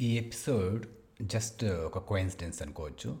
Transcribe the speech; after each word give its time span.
ఈ 0.00 0.16
episode 0.18 0.86
just 1.22 1.64
ఒక 1.64 1.98
coincidence 1.98 2.62
అనుకోవచ్చు. 2.62 3.18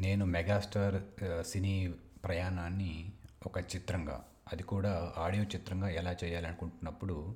నేను 0.00 0.26
మెగాస్టార్ 0.26 1.02
సినీ 1.46 1.94
ప్రయాణాన్ని 2.24 3.12
ఒక 3.46 3.58
చిత్రంగా 3.58 4.24
అది 4.52 4.62
కూడా 4.62 5.12
ఆడియో 5.16 5.44
చిత్రంగా 5.44 5.88
ఎలా 5.88 6.16
చేయాలనుకుంటున్నప్పుడు 6.24 7.34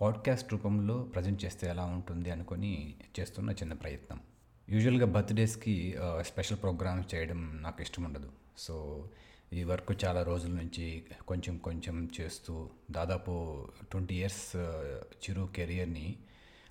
పాడ్కాస్ట్ 0.00 0.52
రూపంలో 0.52 1.02
ప్రజెంట్ 1.02 1.44
చేస్తే 1.44 1.68
ఎలా 1.68 1.84
ఉంటుంది 1.84 2.30
అనుకొని 2.30 2.94
చేస్తున్న 3.20 3.50
చిన్న 3.50 3.72
ప్రయత్నం. 3.72 4.20
యూజువల్గా 4.68 5.06
బర్త్డేస్కి 5.06 5.94
స్పెషల్ 6.20 6.58
ప్రోగ్రామ్స్ 6.58 7.14
చేయడం 7.14 7.58
నాకు 7.62 7.82
ఇష్టం 7.82 8.04
ఉండదు 8.04 8.32
సో 8.58 9.08
ఈ 9.52 9.64
వర్క్ 9.64 10.04
చాలా 10.04 10.22
రోజుల 10.22 10.50
నుంచి 10.50 11.04
కొంచెం 11.28 11.58
కొంచెం 11.58 12.10
చేస్తూ 12.20 12.70
దాదాపు 12.90 13.66
ట్వంటీ 13.90 14.14
ఇయర్స్ 14.14 14.56
చిరు 14.96 15.48
కెరియర్ని 15.56 16.16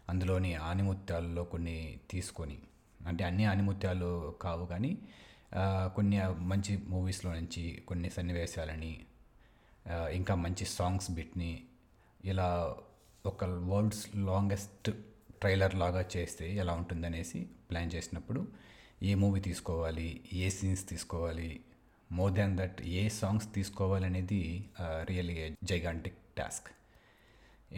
అందులోని 0.10 0.56
ఆనిముత్యాలలో 0.56 1.44
కొన్ని 1.44 2.00
తీసుకొని 2.12 2.58
అంటే 3.08 3.24
అన్ని 3.24 3.46
ఆనిముత్యాలు 3.46 4.34
కావు 4.42 4.66
కానీ 4.66 4.98
కొన్ని 5.96 6.18
మంచి 6.40 6.78
మూవీస్లో 6.78 7.34
నుంచి 7.34 7.84
కొన్ని 7.88 8.10
సన్నివేశాలని 8.10 9.02
ఇంకా 10.12 10.36
మంచి 10.36 10.66
సాంగ్స్ 10.66 11.12
బిట్ని 11.12 11.64
ఇలా 12.26 12.76
ఒక 13.26 13.44
వరల్డ్స్ 13.44 14.16
లాంగెస్ట్ 14.16 14.90
ట్రైలర్ 15.32 15.76
లాగా 15.76 16.06
చేస్తే 16.18 16.56
ఎలా 16.56 16.74
ఉంటుందనేసి 16.74 17.48
ప్లాన్ 17.70 17.92
చేసినప్పుడు 17.96 18.48
ఏ 19.04 19.14
మూవీ 19.14 19.40
తీసుకోవాలి 19.40 20.24
ఏ 20.34 20.50
సీన్స్ 20.50 20.90
తీసుకోవాలి 20.90 21.62
మోర్ 22.12 22.34
దాన్ 22.34 22.58
దట్ 22.58 22.82
ఏ 22.82 23.10
సాంగ్స్ 23.10 23.54
తీసుకోవాలనేది 23.54 24.70
really 25.04 25.56
gigantic 25.64 26.18
task. 26.38 26.68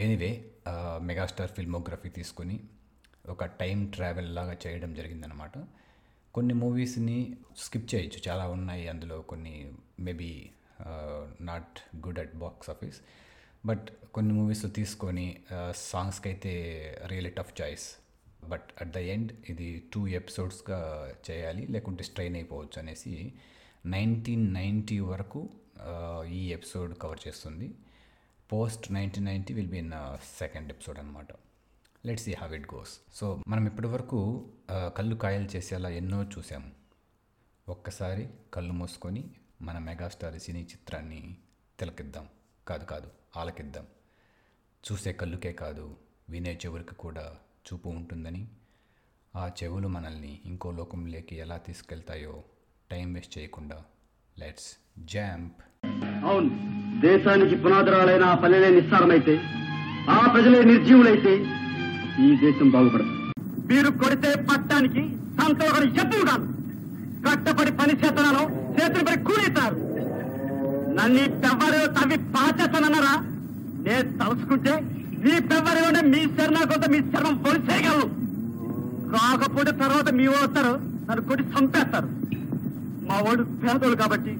Anyway 0.03 0.29
megastar 1.01 1.51
filmography 1.51 2.09
తీసుకొని 2.09 2.55
ఒక 3.29 3.45
టైం 3.59 3.85
ట్రావెల్ 3.95 4.35
లాగా 4.35 4.55
చేయడం 4.63 4.93
జరిగిందనమాట 4.93 5.51
కొన్ని 6.33 6.53
మూవీస్ని 6.53 7.17
స్కిప్ 7.57 7.87
చేయొచ్చు. 7.95 8.19
చాలా 8.27 8.47
ఉన్నాయి 8.49 8.87
అందులో 8.87 9.17
కొన్ని 9.21 9.53
maybe 9.99 10.31
not 11.41 11.79
good 12.07 12.19
at 12.19 12.35
box 12.35 12.69
office. 12.69 12.97
But 13.65 13.85
కొన్ని 14.13 14.33
మూవీస్ 14.33 14.65
తీసుకొని 14.75 15.27
సాంగ్స్కి 15.75 16.29
అయితే 16.29 16.53
really 17.07 17.29
tough 17.29 17.53
choice. 17.61 17.87
But 18.49 18.67
at 18.81 18.91
the 18.91 18.97
end 19.13 19.31
ఇది 19.49 19.69
టూ 19.93 20.07
ఎపిసోడ్స్గా 20.07 20.81
చేయాలి 21.29 21.65
లేకుంటే 21.67 22.03
స్ట్రెయిన్ 22.03 22.35
అయిపోవచ్చు 22.35 22.79
అనేసి 22.79 23.33
నైన్టీన్ 23.85 24.45
నైంటీ 24.53 24.99
వరకు 24.99 25.49
ఈ 26.33 26.41
ఎపిసోడ్ 26.53 26.93
కవర్ 26.97 27.19
చేస్తుంది. 27.27 27.69
Post 28.49 28.91
nineteen 28.91 29.25
ninety 29.25 29.53
will 29.53 29.67
be 29.67 29.77
in 29.77 29.93
second 30.37 30.69
episode 30.71 30.99
అనమాట 30.99 31.31
let 32.05 32.19
see 32.19 32.33
how 32.33 32.49
it 32.53 32.67
goes 32.73 32.93
so 33.13 33.41
మనం 33.47 33.65
ఇప్పటివరకు 33.65 34.19
uh, 34.69 34.89
కళ్ళు 34.89 35.15
కాయలు 35.15 35.47
చేసేలా 35.55 35.89
ఎన్నో 35.89 36.19
చూసాము 36.23 36.71
ఒక్కసారి 37.67 38.29
కళ్ళు 38.53 38.73
మూసుకొని 38.73 39.23
మన 39.61 39.77
మెగాస్టార్ 39.77 40.39
సినీ 40.39 40.61
చిత్రాన్ని 40.61 41.21
తిలకిద్దాం. 41.79 42.25
కాదు 42.67 42.85
కాదు 42.85 43.09
ఆలకిద్దాం. 43.37 43.85
చూసే 44.83 45.13
కళ్ళుకే 45.13 45.53
కాదు 45.53 45.85
వినే 46.29 46.53
చెవులకు 46.65 46.95
కూడా 46.95 47.25
చూపు 47.65 47.89
ఉంటుందని 47.89 48.43
ఆ 49.35 49.45
చెవులు 49.63 49.87
మనల్ని 49.87 50.41
ఇంకో 50.45 50.71
లోకంలోకి 50.71 51.35
ఎలా 51.35 51.57
తీసుకెళ్తాయో 51.57 52.43
టైం 52.91 53.13
వేస్ట్ 53.13 53.37
చేయకుండా 53.37 53.85
లెట్స్ 54.39 54.69
జాంప్ 54.99 55.61
అవును. 56.25 56.49
దేశానికి 57.01 57.55
పునాదురాలైన 57.55 58.23
ఆ 58.25 58.35
పల్లెలే 58.35 58.69
నిస్సారమైతే 58.69 59.33
ఆ 60.09 60.19
ప్రజలే 60.33 60.61
నిర్జీవులైతే 60.63 61.33
ఈ 62.19 62.29
దేశం 62.43 62.67
బాగుపడదు. 62.71 63.11
మీరు 63.69 63.89
కొడితే 64.01 64.29
పట్టానికి 64.49 65.03
సంతోషం 65.39 65.85
ఎప్పుడు 66.01 66.23
కాదు. 66.29 66.45
కట్టపడి 67.25 67.71
పని 67.79 67.93
చేస్తున్నాను 68.01 68.43
చేతులు 68.75 69.03
పడి 69.03 69.17
కూలిస్తారు 69.27 69.77
నన్ను 70.97 71.21
ఈ 71.21 71.27
తవ్వి 71.95 72.17
పాచేస్తానన్నారా? 72.35 73.13
నేను 73.85 74.03
తలుచుకుంటే 74.19 74.73
మీ 75.23 75.33
పెవ్వరిలోనే 75.49 76.01
మీ 76.13 76.21
శరణ 76.35 76.57
కొంత 76.71 76.85
మీ 76.93 76.99
శరణం 77.11 77.35
పొలిసేయగలరు 77.43 78.07
కాకపోతే 79.13 79.71
తర్వాత 79.81 80.09
మీ 80.17 80.25
వస్తారు 80.33 80.73
నన్ను 81.07 81.23
కొట్టి 81.23 81.43
చంపేస్తారు. 81.53 82.07
మా 83.07 83.17
వాడు 83.25 83.43
పేదోళ్ళు 83.61 83.97
కాబట్టి 83.97 84.33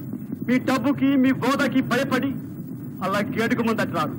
మీ 0.48 0.58
డబ్బుకి 0.58 1.16
మీ 1.16 1.32
బోధకి 1.32 1.80
భయపడి 1.82 2.30
అలా 3.04 3.18
గేటుకు 3.18 3.62
ముందు 3.62 3.84
రాడు 3.96 4.16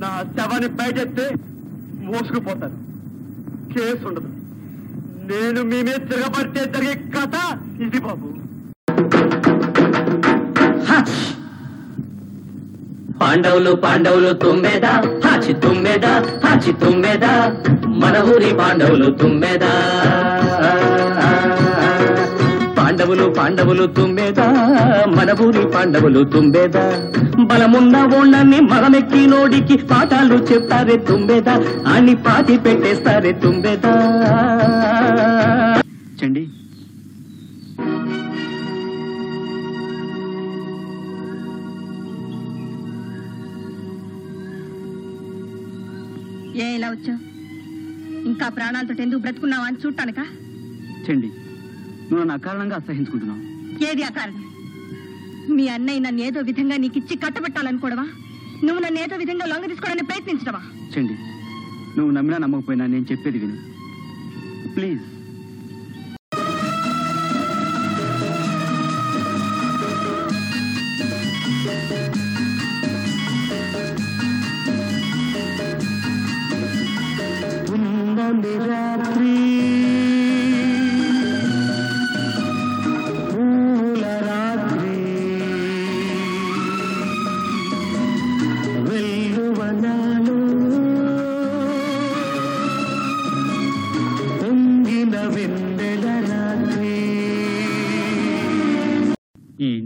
నా 0.00 0.10
శవాన్ని 0.36 0.68
బయటెత్తే 0.68 1.26
మోసుకుపోతారు 2.10 2.76
కేసు 3.72 4.08
ఉండదు 4.08 4.30
నేను 5.30 5.62
మీ 5.62 5.82
మీద 5.82 5.98
తిరగబడితే 6.10 6.62
జరిగే 6.74 6.94
కథ 7.16 7.36
ఇది 7.82 8.00
బాబు. 8.00 8.28
పాండవులు 13.20 13.72
పాండవులు 13.74 14.32
తుమ్మెదా? 14.32 14.92
హాచి 15.24 15.52
తుమ్మెదా? 15.54 16.12
హాచి 16.44 16.72
తుమ్మెదా? 16.72 17.32
మన 18.02 18.16
ఊరి 18.34 18.54
పాండవులు 18.58 19.10
తుమ్మెదా? 19.10 19.72
పాండవులు 23.00 23.26
పాండవులు 23.36 23.84
తుమ్మెదా? 23.96 24.46
మన 25.16 25.30
ఊరి 25.44 25.62
పాండవులు 25.74 26.20
తుమ్మెదా? 26.24 26.82
బలమున్న 27.44 27.96
ఓళ్ళని 28.16 28.58
మగమెక్కి 28.60 29.22
నోడికి 29.26 29.76
పాఠాలు 29.90 30.34
చెప్తారే 30.50 30.96
తుమ్మెదా? 31.08 31.54
అని 31.94 32.14
పాతి 32.26 32.56
పెట్టేస్తారే 32.58 33.32
తుమ్మెదా? 33.32 33.92
చండి. 36.20 36.44
ఏ 46.56 46.68
ఇలా 46.76 46.88
వచ్చావు? 46.90 47.20
ఇంకా 48.26 48.48
ప్రాణాలతో 48.48 49.02
ఎందుకు 49.02 49.20
బ్రతుకున్నావా 49.20 49.66
అని 49.66 49.78
చూడటానికా? 49.84 50.24
చండి. 51.06 51.28
నువ్వు 52.10 52.20
నన్ను 52.20 52.34
అకారణంగా 52.34 52.76
అసహించుకుంటున్నావు. 52.76 53.40
ఏది 53.88 54.02
ఆ 54.02 54.10
కారణం 54.10 54.46
మీ 55.56 55.64
అన్నయ్య 55.68 56.00
నన్ను 56.00 56.22
ఏదో 56.22 56.40
విధంగా 56.40 56.76
నీకు 56.76 56.98
ఇచ్చి 56.98 57.14
కట్టబెట్టాలనుకోవడమా 57.16 58.06
నువ్వు 58.64 58.80
నన్ను 58.84 59.00
ఏదో 59.00 59.14
విధంగా 59.16 59.44
లొంగ 59.46 59.66
తీసుకోవడానికి 59.66 60.08
ప్రయత్నించడమా 60.10 60.60
చండి 60.94 61.14
నువ్వు 61.96 62.10
నమ్మినా 62.10 62.38
నమ్మకపోయినా 62.38 62.84
నేను 62.86 63.06
చెప్పేది 63.10 63.38
విను. 63.38 63.56
ప్లీజ్. 64.74 65.04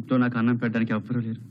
ఇంట్లో 0.04 0.16
నాకు 0.18 0.38
అన్నం 0.38 0.56
పెట్టడానికి 0.56 0.92
ఎవ్వరూ 0.92 1.20
లేరు. 1.20 1.42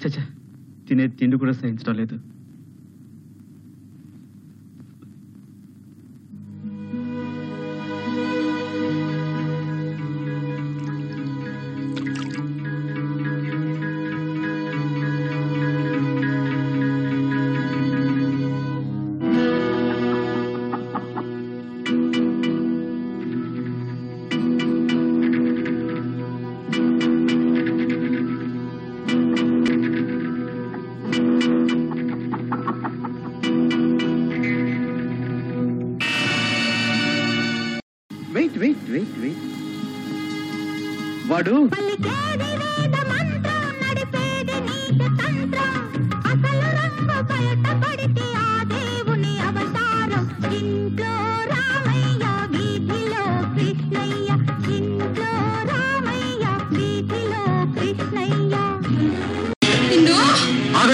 చచ్చా 0.00 0.22
తినే 0.88 1.06
తిండి 1.08 1.36
కూడా 1.36 1.52
సహించడం 1.52 1.94
లేదు. 1.94 2.16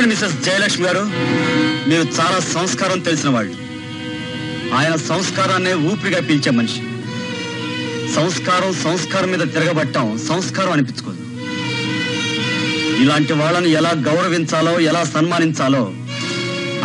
మిస్సెస్ 0.06 0.44
జయలక్ష్మి 0.44 0.86
గారు. 0.86 1.00
మీరు 1.88 2.02
చాలా 2.02 2.40
సంస్కారం 2.40 2.98
తెలిసిన 2.98 3.28
వాళ్ళు. 3.28 3.56
ఆయన 4.74 4.96
సంస్కారాన్ని 4.96 5.74
ఊపిరిగా 5.74 6.20
పిలిచే 6.20 6.50
మనిషి. 6.50 6.95
సంస్కారం 8.16 8.72
సంస్కారం 8.72 9.30
మీద 9.30 9.38
తిరగబట్టం 9.38 10.20
సంస్కారం 10.28 10.72
అనిపించుకోదు. 10.72 11.16
ఇలాంటి 13.02 13.32
వాళ్ళని 13.32 13.70
ఎలా 13.70 13.90
గౌరవించాలో 13.90 14.80
ఎలా 14.80 15.04
సన్మానించాలో 15.04 15.92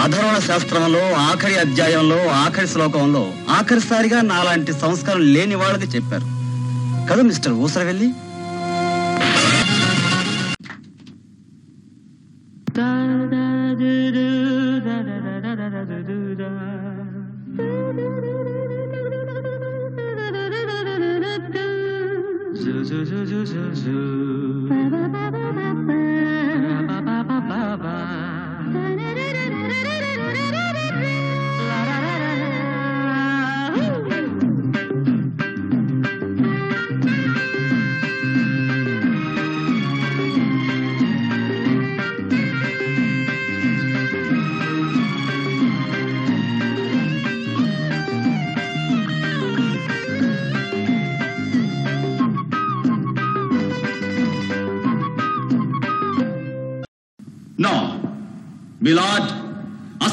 అధర్వణ 0.03 0.39
శాస్త్రంలో 0.39 1.13
ఆఖరి 1.13 1.55
అధ్యాయంలో 1.55 2.27
ఆఖరి 2.27 2.67
శ్లోకంలో 2.67 3.33
ఆఖరిసారిగా 3.49 4.21
నాలాంటి 4.21 4.73
సంస్కారం 4.73 5.33
లేని 5.33 5.55
వాళ్ళకి 5.55 5.85
చెప్పారు. 5.85 6.23
కదా 7.13 7.21
మిస్టర్ 7.21 7.53
ఊసరవెల్లి? 7.53 8.11
నో 23.31 24.01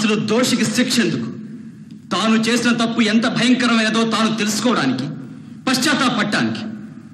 అసలు 0.09 0.21
దోషికి 0.21 0.65
శిక్ష 0.65 1.01
ఎందుకు 1.01 1.33
తాను 2.09 2.35
చేసిన 2.37 2.73
తప్పు 2.73 3.01
ఎంత 3.01 3.27
భయంకరమైనదో 3.27 4.11
తాను 4.11 4.37
తెలుసుకోవడానికి 4.37 5.03
పశ్చాత్తాపట్టడానికి 5.69 6.61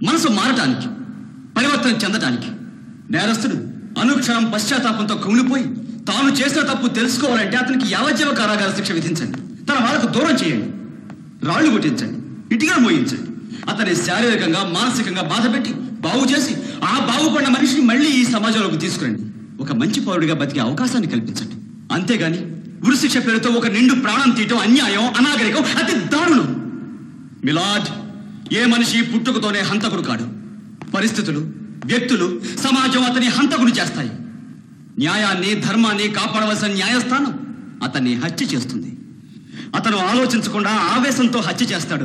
మనసు 0.07 0.29
మారటానికి 0.29 0.89
పరివర్తన 1.57 2.07
చెందటానికి. 2.07 2.47
నేరస్తుడు 3.11 3.55
అనుక్షణం 4.01 4.53
పశ్చాత్తాపంతో 4.55 5.15
కుమిలిపోయి 5.15 5.65
తాను 6.09 6.33
చేసిన 6.33 6.63
తప్పు 6.63 6.87
తెలుసుకోవాలంటే 6.87 7.57
అతనికి 7.57 7.93
యావజ్జీవ 7.93 8.35
కారాగార 8.35 8.75
శిక్ష 8.77 8.93
విధించండి. 8.93 9.67
తన 9.67 9.85
వాళ్ళకు 9.85 10.07
దూరం 10.07 10.35
చేయండి. 10.35 10.69
రాళ్ళు 11.47 11.71
కొట్టించండి. 11.71 12.55
ఇటుగా 12.55 12.77
మోయించండి. 12.79 13.57
అతని 13.71 13.97
శారీరకంగా 13.97 14.65
మానసికంగా 14.65 15.23
బాధపెట్టి 15.23 15.73
బాగు 15.75 16.25
చేసి 16.25 16.57
ఆ 16.85 16.99
బాగుపడిన 16.99 17.49
మనిషిని 17.49 17.81
మళ్ళీ 17.81 18.11
ఈ 18.11 18.25
సమాజంలోకి 18.25 18.79
తీసుకురండి. 18.79 19.23
ఒక 19.63 19.73
మంచి 19.73 20.01
పౌరుడిగా 20.01 20.35
బతికే 20.35 20.61
అవకాశాన్ని 20.61 21.09
కల్పించండి. 21.09 21.55
అంతేగాని 21.95 22.54
ఉరిశిక్ష 22.87 23.17
పేరుతో 23.17 23.51
ఒక 23.51 23.67
నిండు 23.67 23.95
ప్రాణం 23.95 24.31
తీయటం 24.31 24.59
అన్యాయం 24.59 25.05
అనాగరికం 25.07 25.65
అతి 25.65 25.95
దారుణం. 25.95 26.49
మిలాడ్ 27.45 27.89
ఏ 28.55 28.65
మనిషి 28.65 29.03
పుట్టుకతోనే 29.03 29.61
హంతకుడు 29.61 30.03
కాడు. 30.03 30.27
పరిస్థితులు 30.91 31.53
వ్యక్తులు 31.85 32.41
సమాజం 32.65 33.03
అతని 33.03 33.27
హంతకుడు 33.27 33.71
చేస్తాయి. 33.71 34.11
న్యాయాన్ని 34.99 35.55
ధర్మాన్ని 35.55 36.09
కాపాడవలసిన 36.09 36.67
న్యాయస్థానం 36.67 37.33
అతన్ని 37.83 38.15
హత్య 38.15 38.47
చేస్తుంది. 38.47 38.91
అతను 39.75 39.97
ఆలోచించకుండా 39.97 40.71
ఆవేశంతో 40.71 41.41
హత్య 41.41 41.67
చేస్తాడు. 41.67 42.05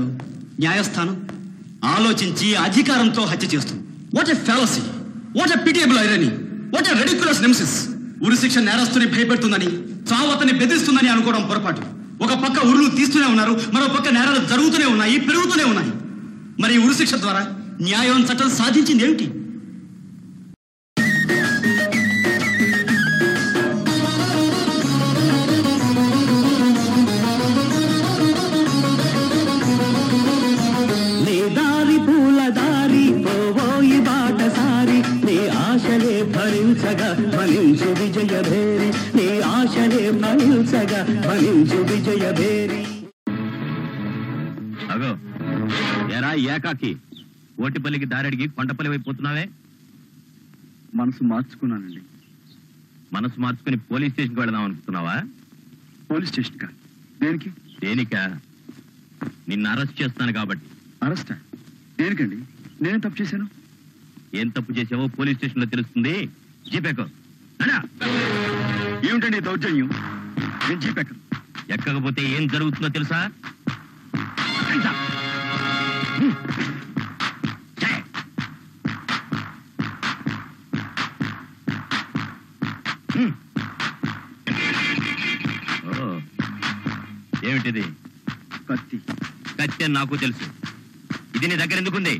న్యాయస్థానం 0.60 1.30
ఆలోచించి 1.84 2.56
అధికారంతో 2.56 3.22
హత్య 3.22 3.48
చేస్తుంది. 3.48 3.84
What 4.16 4.30
a 4.30 4.34
fallacy 4.34 4.82
what 5.40 5.52
a 5.52 5.66
pitiable 5.68 6.00
irony 6.00 6.30
what 6.74 6.90
a 6.90 6.94
ridiculous 6.94 7.42
nemesis 7.42 7.90
ఉరిశిక్ష 8.24 8.58
నేరస్తుని 8.58 9.06
భయపెడుతుందని 9.06 9.68
చావు 10.12 10.32
అతన్ని 10.32 10.60
బెదిరిస్తుందని 10.60 11.10
అనుకోవడం 11.10 11.50
పొరపాటు. 11.50 11.82
ఒక 12.24 12.44
పక్క 12.44 12.66
ఉరులు 12.66 12.90
తీస్తూనే 12.90 13.26
ఉన్నారు 13.26 13.62
మరో 13.74 13.88
పక్క 13.88 14.10
నేరాలు 14.10 14.46
జరుగుతూనే 14.46 14.86
ఉన్నాయి 14.86 15.20
పెరుగుతూనే 15.20 15.64
ఉన్నాయి. 15.64 15.92
మరి 16.62 16.76
ఈ 16.76 16.78
ఉరిశిక్ష 16.78 17.14
ద్వారా 17.14 17.48
న్యాయం 17.82 18.24
చట్టం 18.24 18.50
సాధించింది 18.50 19.04
ఏమిటి? 19.04 19.32
నీ 31.26 31.42
భరించగా 36.36 37.32
ఫలించు 37.34 37.96
విజయ 38.00 38.50
భేరి. 38.50 39.09
ఆశలే 39.70 40.12
విజయ 41.90 42.26
భేరి. 42.38 42.82
అగో 44.94 45.12
ఎరా 46.18 46.32
ఏకాకి? 46.54 46.92
ఓటిపల్లికి 47.60 48.06
దారడికి 48.06 48.48
కొండపల్లి 48.48 48.92
వైపు 48.92 49.04
పోతున్నావే? 49.04 49.50
మనసు 50.96 51.24
మార్చుకున్నానండి. 51.24 52.02
మనసు 53.14 53.40
మార్చుకుని 53.40 53.78
పోలీస్ 53.78 54.14
స్టేషన్కి 54.14 54.40
వెళదాం 54.40 54.64
అనుకుంటున్నావా? 54.64 55.16
పోలీస్ 56.12 56.32
స్టేషన్ 56.32 56.60
కా 56.60 56.70
దేనికి? 57.22 57.50
దేనిక? 57.82 58.16
నిన్ను 59.50 59.70
అరెస్ట్ 59.70 60.02
చేస్తాను 60.02 60.34
కాబట్టి. 60.34 60.66
అరెస్టా? 61.04 61.36
దేనికండి? 62.00 62.38
నేనేం 62.82 63.00
తప్పు 63.00 63.22
చేశాను? 63.22 63.48
ఏం 64.34 64.48
తప్పు 64.48 64.72
చేసావో 64.72 65.08
పోలీస్ 65.08 65.38
స్టేషన్లో 65.38 65.66
తెలుస్తుంది. 65.66 66.30
జీపేకో. 66.72 67.06
ఏమిటండి 69.08 69.40
దౌర్జన్యం? 69.48 69.90
నేను 70.68 70.80
ఎక్కకపోతే 71.74 72.22
ఏం 72.36 72.44
జరుగుతుందో 72.48 72.90
తెలుసా? 72.98 73.20
ఏమిటిది? 87.50 87.84
కత్తి. 88.70 88.98
కత్తి 89.60 89.84
అని 89.84 89.94
నాకు 89.94 90.16
తెలుసు. 90.24 90.46
ఇది 91.36 91.48
నీ 91.48 91.56
దగ్గర 91.62 91.78
ఎందుకుంది? 91.82 92.14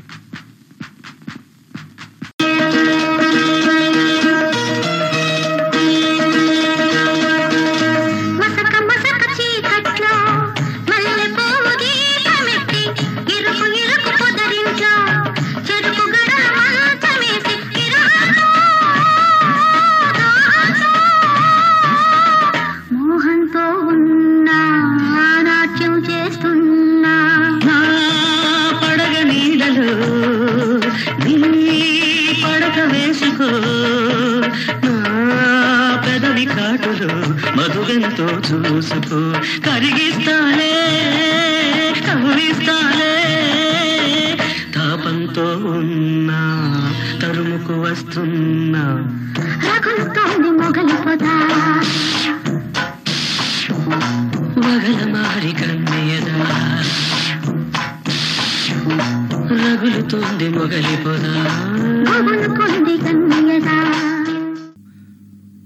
రగులుతుంది 59.62 60.48
మొగలి 60.48 60.94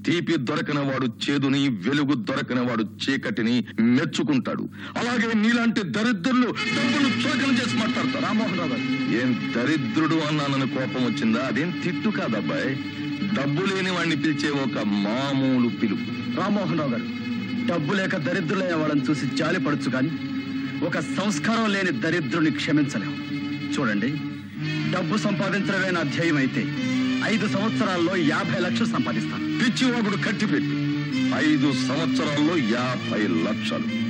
తీపి 0.07 0.35
దొరకనవాడు 0.39 1.07
చేదుని 1.25 1.69
వెలుగు 1.69 2.15
దొరకనవాడు 2.15 2.85
చీకటిని 3.03 3.65
మెచ్చుకుంటాడు. 3.81 4.69
అలాగే 4.97 5.29
నీలాంటి 5.35 5.83
దరిద్రులు 5.83 6.47
డబ్బులు 6.47 7.09
చులకన 7.23 7.53
చేసి 7.53 7.77
మాట్లాడతారు. 7.77 8.25
రామ్మోహన్ 8.25 8.59
రావు 8.59 8.69
గారు. 8.69 8.85
ఏం 9.21 9.53
దరిద్రుడు 9.57 10.15
అన్నానని 10.15 10.69
కోపం 10.69 11.05
వచ్చిందా? 11.05 11.41
అదేం 11.41 11.71
తిట్టు 11.85 12.09
కాదబ్బాయ్. 12.09 12.77
డబ్బు 13.35 13.63
లేని 13.63 13.91
వాడిని 13.91 14.17
పిలిచే 14.17 14.51
ఒక 14.51 14.79
మామూలు 14.85 15.69
పిలుపు. 15.69 16.37
రామ్మోహన్ 16.41 16.79
రావు 16.79 16.91
గారు 16.91 17.07
డబ్బు 17.67 17.95
లేక 17.95 18.17
దరిద్రులైన 18.17 18.75
వాళ్ళని 18.75 19.03
చూసి 19.11 19.27
జాలి 19.37 19.61
పడచ్చు 19.61 19.91
కానీ 19.91 20.11
ఒక 20.85 21.01
సంస్కారం 21.01 21.73
లేని 21.73 21.91
దరిద్రుని 21.91 22.51
క్షమించలేం 22.51 23.13
చూడండి 23.79 24.09
డబ్బు 24.93 25.17
సంపాదించడమే 25.17 25.91
నా 25.91 26.03
ధ్యేయం 26.03 26.37
అయితే 26.37 26.61
ఐదు 27.35 27.49
సంవత్సరాల్లో 27.49 28.17
యాభై 28.17 28.61
లక్షలు 28.61 28.87
సంపాదిస్తాను. 28.87 29.59
పిచ్చివాగుడు 29.59 30.17
కట్టిపెట్టు 30.17 30.71
ఐదు 31.49 31.73
సంవత్సరాల్లో 31.73 32.57
యాభై 32.57 33.19
లక్షలు. 33.19 34.05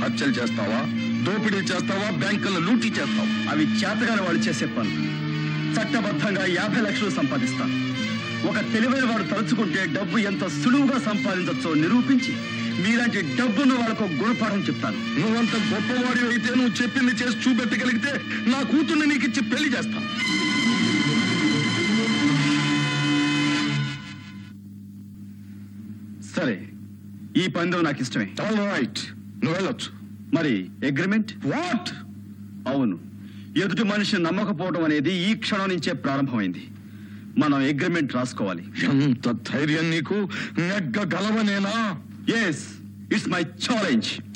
హత్యలు 0.00 0.32
చేస్తావా? 0.32 0.80
దోపిడీ 1.24 1.56
చేస్తావా? 1.56 2.10
బ్యాంకులను 2.10 2.58
లూటీ 2.58 2.88
చేస్తావా? 2.88 3.50
అవి 3.50 3.64
చేతగాని 3.64 4.22
వాళ్ళు 4.22 4.42
చేసే 4.42 4.66
పనులు. 4.66 5.20
చట్టబద్ధంగా 5.74 6.46
యాభై 6.46 6.80
లక్షలు 6.80 7.10
సంపాదిస్తాను. 7.10 7.90
ఒక 8.48 8.72
తెలివైన 8.72 9.04
వాడు 9.04 9.22
తలుచుకుంటే 9.22 9.86
డబ్బు 9.96 10.18
ఎంత 10.18 10.46
సులువుగా 10.46 10.98
సంపాదించవచ్చో 10.98 11.74
నిరూపించి 11.74 12.59
మీలాంటి 12.82 13.20
డబ్బును 13.38 13.74
వాళ్ళకు 13.74 14.02
గుణపాఠం 14.02 14.60
చెప్తాను. 14.60 14.98
నువ్వంత 15.20 15.54
గొప్పవాడి 15.72 16.20
అయితే 16.32 16.54
నువ్వు 16.54 16.82
చెప్పింది 16.82 17.12
చేసి 17.12 17.36
చూపెట్టగలిగితే 17.44 18.12
నా 18.50 18.58
కూతుర్ని 18.62 19.06
నీకు 19.06 19.26
ఇచ్చి 19.28 19.42
పెళ్ళి 19.50 19.68
చేస్తా. 19.68 20.00
సరే 26.36 26.56
ఈ 27.36 27.46
పందెం 27.46 27.84
నాకు 27.84 28.02
ఇష్టమే. 28.02 28.28
ఆల్ 28.46 28.58
రైట్ 28.58 29.00
నువ్వు 29.44 29.52
వెళ్ళొచ్చు. 29.52 29.90
మరి 30.34 30.52
అగ్రిమెంట్ 30.86 31.32
వాట్ 31.46 31.90
అవును. 32.68 32.96
ఎదుటి 33.64 33.84
మనిషి 33.84 34.16
నమ్మకపోవడం 34.18 34.84
అనేది 34.84 35.12
ఈ 35.30 35.34
క్షణం 35.34 35.68
నుంచే 35.68 35.92
ప్రారంభమైంది. 35.92 36.62
మనం 37.38 37.54
అగ్రిమెంట్ 37.54 38.14
రాసుకోవాలి. 38.14 38.64
ఎంత 38.84 39.28
ధైర్యం 39.50 39.90
నీకు? 39.90 40.16
నెగ్గగలవనేనా 40.58 41.74
ఎస్ 41.78 42.09
ఇట్స్ 43.12 43.28
మై 43.28 43.42
ఛాలెంజ్ 43.66 44.08
గౌరించే 44.08 44.29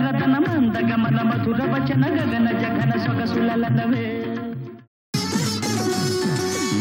కుందరతన 0.00 0.36
మందగమన 0.44 1.18
మధుర 1.22 1.62
వచన 1.72 2.04
గగన 2.14 2.46
జగన 2.60 2.92
సొగసులనవే 3.02 4.04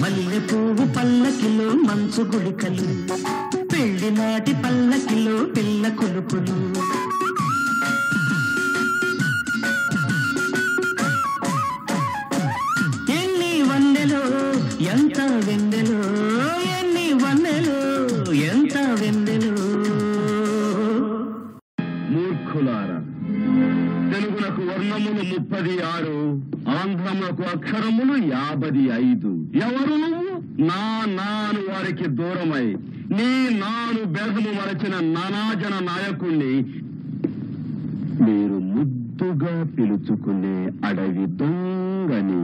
మల్లె 0.01 0.39
పువ్వు 0.49 0.85
పల్లకిలో 0.95 1.67
మంచు 1.88 2.23
గుడికలు 2.31 2.88
పెళ్ళి 3.71 4.11
నాటి 4.11 4.53
పల్లకిలో 4.63 5.35
పిల్ల 5.55 5.89
కొలుపులు 5.99 6.55
పది 28.63 28.83
ఐదు. 29.03 29.31
ఎవరు? 29.55 29.97
నా 30.61 30.81
నాను 31.17 31.61
వారికి 31.69 32.07
దూరమై 32.07 32.65
నీ 33.17 33.29
నాను 33.59 34.01
బెదము 34.13 34.51
మరచిన 34.59 34.95
నానాజన 35.15 35.75
నాయకుణ్ణి 35.85 36.53
మీరు 38.25 38.57
ముద్దుగా 38.73 39.53
పిలుచుకునే 39.77 40.57
అడవి 40.87 41.25
దొంగని. 41.39 42.41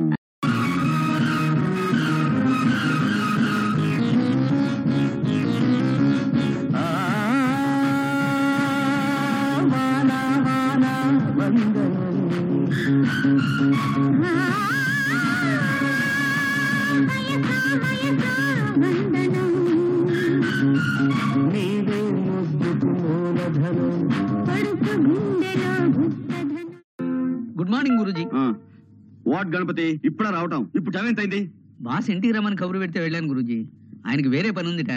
వాట్ 29.46 29.56
గణపతి 29.56 30.02
ఇప్పుడా 30.06 30.30
రావటం. 30.30 30.62
ఇప్పుడు 30.76 30.94
టైం 30.96 31.08
ఎంత 31.08 31.20
అయింది. 31.20 31.52
బాస్ 31.82 32.10
ఇంటికి 32.10 32.34
రమ్మని 32.34 32.56
కబురు 32.56 32.80
పెడితే 32.80 33.00
వెళ్ళాను 33.00 33.28
గురూజీ. 33.28 33.68
ఆయనకి 34.08 34.28
వేరే 34.28 34.50
పని 34.52 34.68
ఉందిట. 34.68 34.94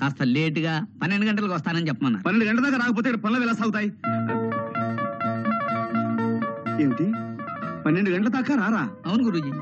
కాస్త 0.00 0.22
లేటుగా 0.22 0.74
పన్నెండు 1.02 1.26
గంటలకు 1.26 1.52
వస్తానని 1.52 1.88
చెప్పమన్నా 1.88 2.20
పన్నెండు 2.26 2.46
గంటల 2.48 2.62
దాకా 2.64 2.76
రాకపోతే 2.76 3.10
ఇక్కడ 3.10 3.22
పనులు 3.24 3.42
ఎలా 3.42 3.52
సాగుతాయి? 3.52 3.88
ఏమిటి? 6.82 7.06
పన్నెండు 7.86 8.10
గంటల 8.10 8.28
దాకా 8.28 8.54
రారా? 8.54 8.84
అవును 9.06 9.24
గురూజీ. 9.24 9.52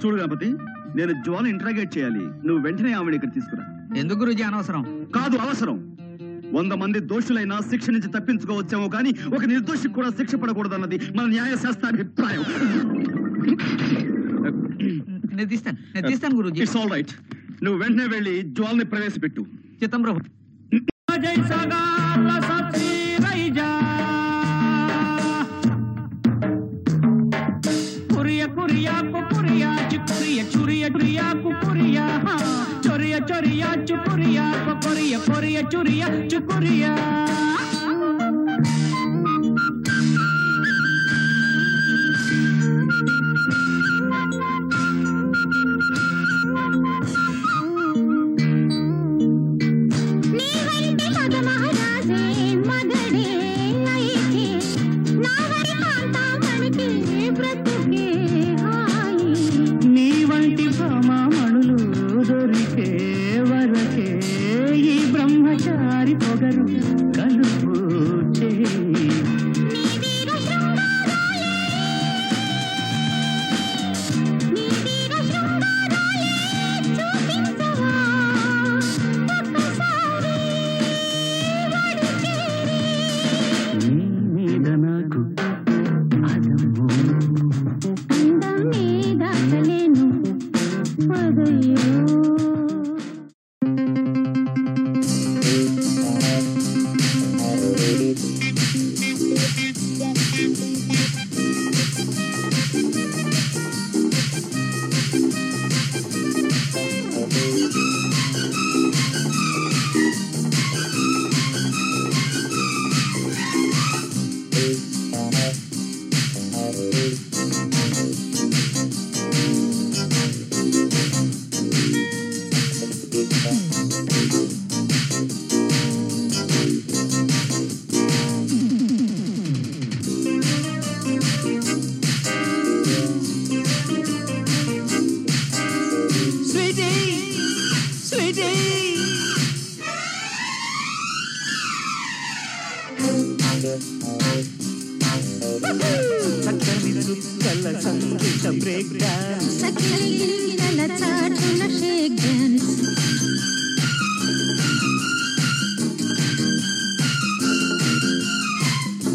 చూడు 0.00 0.16
గణపతి 0.16 0.50
నేను 0.98 1.12
జ్వాల 1.12 1.46
ఇంట్రాగేట్ 1.46 1.98
చేయాలి. 1.98 2.24
నువ్వు 2.46 2.58
వెంటనే 2.58 2.92
ఆమెను 2.92 3.14
ఇక్కడ 3.14 3.32
తీసుకురా. 3.32 3.64
ఎందుకు 3.98 4.18
గురూజీ 4.18 4.42
అనవసరం? 4.42 4.82
కాదు 5.14 5.36
అవసరం. 5.36 5.95
వంద 6.52 6.72
మంది 6.72 7.00
దోషులైనా 7.00 7.60
శిక్ష 7.60 7.90
నుంచి 7.90 8.12
తప్పించుకోవచ్చేమో 8.12 8.88
కానీ 8.88 9.10
ఒక 9.36 9.44
నిర్దోషికి 9.44 9.94
కూడా 9.94 10.08
శిక్ష 10.08 10.34
పడకూడదన్నది 10.34 10.98
మన 11.16 11.26
న్యాయశాస్త్ర 11.26 11.88
అభిప్రాయం 11.88 12.44
నేను 15.36 15.48
తీస్తాను 15.48 15.78
నేను 15.94 16.06
తీస్తాను 16.06 16.36
గురూజీ. 16.36 16.62
ఇట్స్ 16.62 16.76
ఆల్ 16.76 16.90
రైట్ 16.90 17.12
నువ్వు 17.64 17.80
వెంటనే 17.80 18.06
వెళ్ళి 18.06 18.42
జ్వాల్ని 18.42 18.84
ప్రవేశపెట్టు. 18.84 19.46
చిత్తం 19.82 20.02
ప్రభు. 20.02 20.20
కురియ 21.08 21.95
பொரிய 35.06 35.18
பொரிய 35.26 35.58
சுரிய 35.70 36.04
சுக்குரியா. 36.30 36.92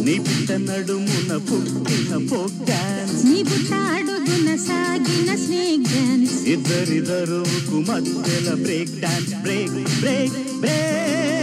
నీ 0.05 0.15
పుట్ట 0.19 0.51
నడుమున 0.67 1.31
పుట్టిన 1.49 2.13
ఫోక్ 2.29 2.57
డాన్స్ 2.69 3.19
నీ 3.23 3.39
పుట్ట 3.43 3.73
అడుగున 3.95 4.49
సాగిన 4.67 5.29
స్నేక్ 5.43 5.85
డాన్స్. 5.91 6.35
ఇద్దరిద్దరు 6.45 7.39
మధ్యల 7.89 8.49
break 8.63 8.95
dance 8.99 9.33
break 9.43 9.77
break 10.01 10.37
break. 10.61 11.40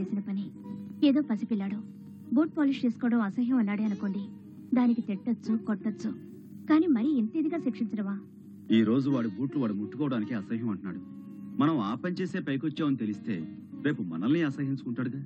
చేసిన 0.00 0.18
పని. 0.18 0.50
ఏదో 1.06 1.20
పసిపిల్లాడు. 1.20 2.00
బూట్ 2.34 2.58
పాలిష్ 2.58 2.84
చేసుకోవడం 2.86 3.20
అసహ్యం 3.20 3.56
అన్నాడే 3.56 3.84
అనుకోండి. 3.84 4.18
దానికి 4.76 5.00
తిట్టొచ్చు 5.00 5.56
కొట్టొచ్చు. 5.56 6.10
కానీ 6.66 6.86
మరీ 6.86 7.08
ఇంత 7.08 7.36
ఇదిగా 7.36 7.58
శిక్షించడమా? 7.58 8.20
ఈ 8.70 8.82
రోజు 8.82 9.10
వాడి 9.10 9.28
బూట్లు 9.28 9.60
వాడు 9.60 9.72
ముట్టుకోవడానికి 9.72 10.34
అసహ్యం 10.34 10.68
అంటున్నాడు. 10.68 11.00
మనం 11.60 11.78
ఆ 11.78 11.94
పని 11.94 12.14
చేసే 12.14 12.40
పైకొచ్చామని 12.40 12.96
తెలిస్తే 12.96 13.56
రేపు 13.82 14.02
మనల్ని 14.02 14.42
అసహించుకుంటాడుగా? 14.42 15.24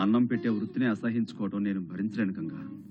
అన్నం 0.00 0.26
పెట్టే 0.26 0.48
వృత్తిని 0.48 0.86
అసహించుకోవడం 0.86 1.64
నేను 1.64 1.80
భరించలేను 1.80 2.34
గంగా. 2.38 2.82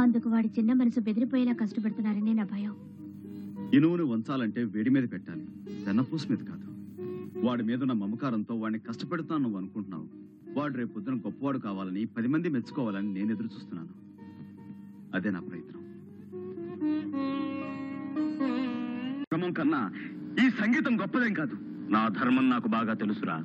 అందుకు 0.00 0.30
వాడి 0.30 0.50
చిన్న 0.58 0.72
మనసు 0.72 1.00
బెదిరిపోయేలా 1.00 1.52
కష్టపెడుతున్నారని 1.52 2.34
నా 2.34 2.44
భయం. 2.44 2.74
ఇనువును 3.74 4.04
వంచాలంటే 4.04 4.64
వేడి 4.64 4.90
మీద 4.90 5.08
పెట్టాలి. 5.12 5.46
వెన్నపూస 5.86 6.30
మీద 6.30 6.38
కాదు. 6.38 6.68
వాడి 7.46 7.62
మీద 7.62 7.80
ఉన్న 7.80 7.92
మమకారంతో 7.92 8.54
వాడిని 8.54 8.80
కష్టపెడుతున్నాను 8.80 9.42
నువ్వు 9.42 9.58
అనుకుంటున్నావు. 9.58 10.27
వాడు 10.56 10.76
రేపు 10.76 10.92
పొద్దున 10.92 11.14
గొప్పవాడు 11.14 11.58
కావాలని 11.58 12.04
పది 12.04 12.28
మంది 12.28 12.48
మెచ్చుకోవాలని 12.48 13.12
నేను 13.12 13.32
ఎదురు 13.32 13.46
చూస్తున్నాను. 13.46 13.88
అదే 15.14 15.30
నా 15.30 15.40
ప్రయత్నం. 15.40 15.82
క్రమం 19.22 19.52
కన్నా 19.52 19.92
ఈ 20.46 20.50
సంగీతం 20.50 21.00
గొప్పదేం 21.00 21.32
కాదు. 21.34 21.56
నా 21.90 22.08
ధర్మం 22.08 22.50
నాకు 22.50 22.68
బాగా 22.68 22.94
తెలుసురా. 22.94 23.36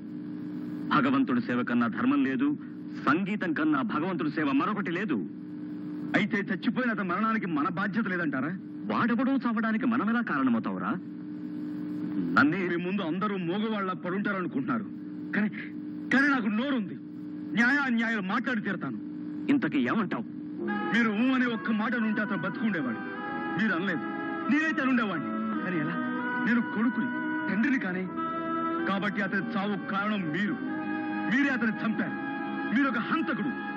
భగవంతుడి 0.97 1.41
సేవ 1.41 1.63
కన్నా 1.63 1.87
ధర్మం 1.87 2.23
లేదు 2.23 2.57
సంగీతం 3.05 3.53
కన్నా 3.53 3.81
భగవంతుడి 3.81 4.31
సేవ 4.31 4.51
మరొకటి 4.51 4.91
లేదు. 4.91 5.15
అయితే 6.15 6.37
చచ్చిపోయిన 6.37 6.91
అతని 6.91 7.09
మరణానికి 7.09 7.45
మన 7.45 7.67
బాధ్యత 7.67 8.07
లేదంటారా? 8.07 8.59
వాడెవడో 8.85 9.31
చావడానికి 9.31 9.85
మనమెలా 9.85 10.21
కారణమవుతావురా? 10.21 10.89
నన్నే 12.39 12.75
ముందు 12.75 13.01
అందరూ 13.01 13.37
మూగవాళ్ళ 13.37 13.93
పడుంటారనుకుంటున్నారు. 13.93 14.83
కానీ 15.35 15.49
కానీ 16.13 16.27
నాకు 16.27 16.47
నోరుంది. 16.47 16.97
న్యాయ 17.55 17.77
అన్యాయాలు 17.77 18.21
మాట్లాడి 18.21 18.61
తీరతాను. 18.61 18.97
ఇంతకీ 19.51 19.79
ఏమంటావు? 19.79 20.23
మీరు 20.65 21.09
ఊ 21.09 21.35
అనే 21.35 21.45
ఒక్క 21.45 21.71
మాట 21.71 21.95
నుండి 21.95 22.21
అతను 22.21 22.37
బతుకుండేవాడు. 22.37 22.97
మీరు 23.61 23.73
అనలేదు. 23.73 24.01
నేనైతే 24.51 24.81
అనుండేవాడిని. 24.81 25.27
కానీ 25.63 25.79
ఎలా? 25.79 25.93
నేను 26.47 26.61
కొడుకుని 26.61 27.05
తండ్రిని 27.49 27.79
కానీ. 27.79 28.07
కాబట్టి 28.85 29.21
అతని 29.21 29.41
చావు 29.41 29.87
కారణం 29.91 30.21
మీరు. 30.21 30.57
మీరే 31.33 31.49
అతన్ని 31.49 31.85
చంపారు. 31.85 32.33
మీరు 32.75 32.87
ఒక 32.87 32.97
హంతకుడు. 32.97 33.72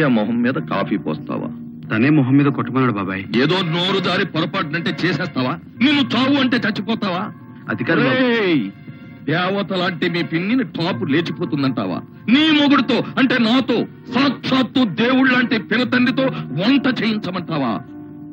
అన్నయ్య 0.00 0.14
మొహం 0.20 0.42
మీద 0.42 0.54
కాఫీ 0.70 0.96
పోస్తావా? 0.96 1.48
తనే 1.88 2.10
మొహం 2.10 2.36
మీద 2.36 2.46
కొట్టమన్నాడు 2.46 2.92
బాబాయ్. 2.92 3.24
ఏదో 3.36 3.56
నోరు 3.70 4.00
దారి 4.00 4.24
పొరపాటునంటే 4.24 4.96
చేసేస్తావా? 5.04 5.52
నిన్ను 5.82 6.02
చావు 6.14 6.36
అంటే 6.40 6.56
చచ్చిపోతావా. 6.56 7.22
ఒరేయ్! 7.92 8.62
దేవత 9.24 9.72
లాంటి 9.72 10.10
మీ 10.10 10.22
పిన్నిని 10.22 10.64
టాపు 10.64 11.04
లేచిపోతుందంటావా? 11.04 11.98
నీ 12.28 12.50
మొగుడుతో 12.50 13.04
అంటే 13.18 13.38
నాతో 13.38 13.76
సాక్షాత్తు 14.14 14.84
దేవుళ్ళ 14.94 15.32
లాంటి 15.32 15.58
పినతండ్రితో 15.58 16.24
వంట 16.60 17.02
చేయించమంటావా? 17.02 17.72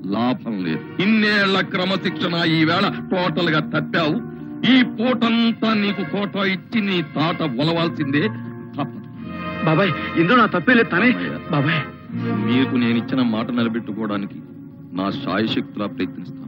లాభం 0.05 0.63
లేదు. 0.63 1.01
ఇన్నేళ్ళ 1.01 1.61
క్రమశిక్షణ 1.61 2.35
ఈవేళ 2.51 2.85
టోటల్గా 3.11 3.59
తప్పావు. 3.59 4.15
ఈ 4.71 4.83
పూటంతా 4.97 5.73
నీకు 5.73 6.03
కోట 6.11 6.35
ఇచ్చి 6.47 6.81
నీ 6.81 7.01
తాట 7.15 7.41
ఒలవాల్సిందే. 7.61 8.23
బాబాయ్ 9.65 9.91
ఇందులో 10.17 10.37
నా 10.37 10.45
తప్పే 10.45 10.73
లేదు 10.73 10.89
తనే. 10.89 11.11
బాబాయ్. 11.51 11.81
మీకు 12.45 12.75
నేను 12.75 12.97
ఇచ్చిన 12.97 13.21
మాట 13.21 13.51
నిలబెట్టుకోవడానికి 13.51 14.35
నా 14.93 15.11
శాయశక్తులా 15.11 15.85
ప్రయత్నిస్తాను. 15.85 16.47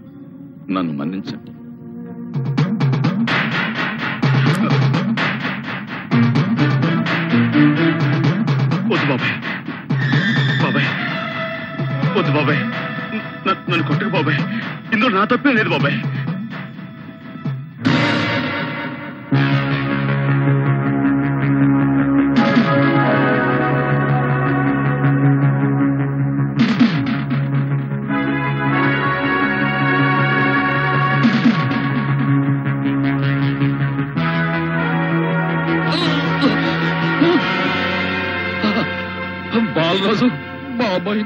నన్ను 0.73 0.93
మన్నించండి. 0.93 1.51
వద్దు 8.93 9.07
బాబాయ్. 9.09 9.35
బాబాయ్. 10.63 10.87
వద్దు 12.17 12.31
బాబాయ్. 12.31 12.61
నన్ను 13.47 13.83
కొట్టకు 13.83 14.09
బాబాయ్. 14.09 14.37
ఇందులో 14.93 15.09
నా 15.09 15.25
తప్పే 15.25 15.51
లేదు 15.51 15.69
బాబాయ్. 15.69 16.28
బాలరాజు 39.89 40.27
బాబాయ్. 40.79 41.21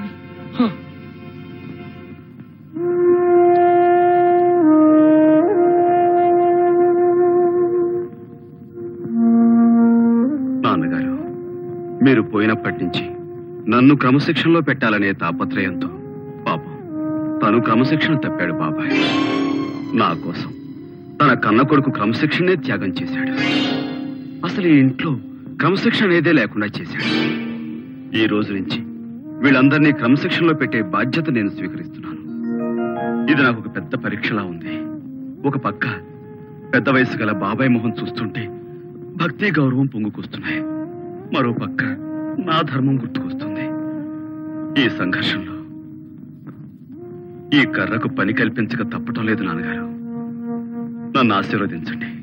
నాన్నగారు 10.66 11.16
మీరు 12.04 12.22
పోయినప్పటి 12.22 12.78
నుంచి 12.84 13.04
నన్ను 13.72 13.96
క్రమశిక్షణలో 13.96 14.62
పెట్టాలనే 14.62 15.12
తాపత్రయంతో 15.14 15.90
పాపం 16.48 16.74
తను 17.44 17.60
క్రమశిక్షణ 17.60 18.16
తప్పాడు 18.16 18.54
బాబాయ్. 18.54 18.96
నా 20.00 20.10
కోసం 20.26 20.52
తన 21.22 21.34
కన్న 21.34 21.62
కొడుకు 21.62 21.92
క్రమశిక్షణే 21.92 22.56
త్యాగం 22.56 22.94
చేశాడు. 23.02 23.34
అసలు 24.46 24.68
ఈ 24.68 24.78
ఇంట్లో 24.78 25.12
క్రమశిక్షణ 25.62 26.12
ఏదే 26.12 26.32
లేకుండా 26.32 26.68
చేశాడు. 26.80 27.10
ఈ 28.16 28.26
రోజు 28.26 28.54
నుంచి 28.54 28.80
వీళ్ళందరినీ 29.44 29.92
క్రమశిక్షణలో 29.92 30.54
పెట్టే 30.54 30.82
బాధ్యత 30.82 31.30
నేను 31.30 31.50
స్వీకరిస్తున్నాను. 31.50 32.20
ఇది 33.32 33.42
నాకు 33.42 33.60
ఒక 33.60 33.76
పెద్ద 33.76 33.96
పరీక్షలా 33.96 34.44
ఉంది. 34.44 34.76
ఒక 35.48 35.58
పక్క 35.58 35.86
పెద్ద 36.74 36.90
వయసు 36.90 37.18
గల 37.18 37.32
బాబాయ్ 37.32 37.70
మొహం 37.70 37.94
చూస్తుంటే 38.04 38.50
భక్తి 39.24 39.52
గౌరవం 39.60 39.86
పొంగుకొస్తున్నాయి. 39.86 40.62
మరో 41.36 41.54
పక్క 41.54 41.84
నా 42.40 42.62
ధర్మం 42.62 43.02
గుర్తుకొస్తుంది. 43.02 43.66
ఈ 44.86 44.90
సంఘర్షంలో 44.90 45.56
ఈ 47.60 47.66
కర్రకు 47.66 48.08
పని 48.08 48.34
కల్పించక 48.34 48.82
తప్పటం 48.82 49.26
లేదు 49.26 49.44
నాన్నగారు. 49.44 49.88
నన్ను 51.18 51.36
ఆశీర్వదించండి. 51.36 52.23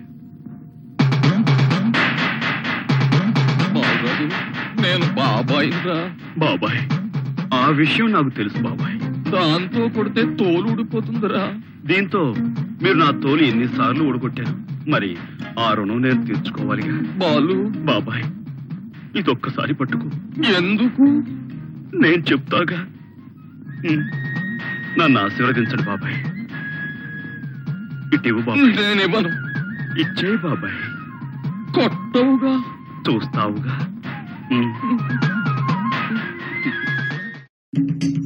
బాబాయ్. 5.40 5.72
రా 5.87 6.11
బాబాయ్ 6.38 6.81
ఆ 7.55 7.66
విషయం 7.68 8.12
నాకు 8.12 8.29
తెలుసు 8.29 8.59
బాబాయ్. 8.62 8.98
దాంతో 9.31 9.88
కొడితే 9.88 10.22
తోలు 10.37 10.72
ఊడిపోతుందిరా. 10.72 11.55
దీంతో 11.85 12.35
మీరు 12.83 12.94
నా 12.94 13.11
తోలు 13.11 13.42
ఎన్నిసార్లు 13.42 14.05
ఊడగొట్టారు. 14.05 14.55
మరి 14.90 15.16
ఆ 15.59 15.72
రుణం 15.72 16.03
నేను 16.03 16.26
తీర్చుకోవాలిగా 16.26 17.00
బాలు. 17.16 17.55
బాబాయ్ 17.64 18.24
ఇదొక్కసారి 19.18 19.74
పట్టుకో. 19.74 20.07
ఎందుకు? 20.59 21.03
నేను 21.96 22.22
చెప్తాగా. 22.33 22.87
నన్ను 24.98 25.20
ఆశీర్వదించడు 25.20 25.83
బాబాయ్. 25.83 26.14
ఇటివు 28.14 28.40
బాబాయ్. 28.40 28.76
నేనివ్వను. 28.76 29.29
ఇచ్చే 30.00 30.37
బాబాయ్. 30.37 30.79
కొట్టవుగా. 31.74 32.55
చూస్తావుగా. 33.09 34.00
Mm. 34.51 34.75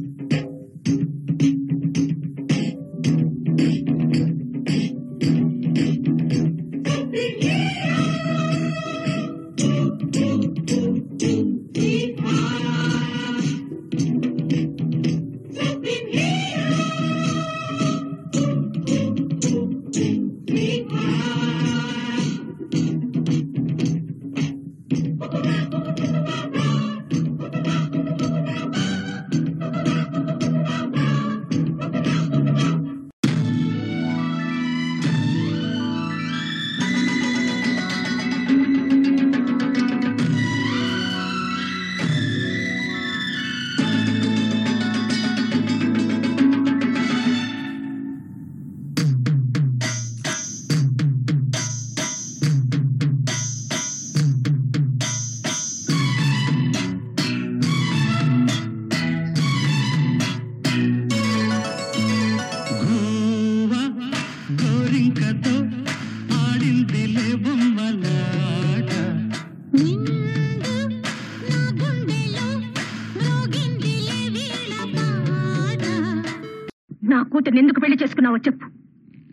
కూతురు 77.35 77.57
ఎందుకు 77.57 77.81
పెళ్ళి 77.81 77.97
చేసుకున్నావో 78.03 78.37
చెప్పు. 78.37 78.65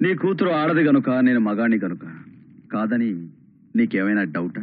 నీ 0.02 0.14
కూతురు 0.14 0.50
ఆడది 0.50 0.82
గనుక 0.82 1.10
నేను 1.20 1.40
మగాణ్ణి 1.40 1.78
గనుక. 1.78 2.04
కాదని 2.72 3.10
నీకేమైనా 3.76 4.22
డౌటా? 4.32 4.62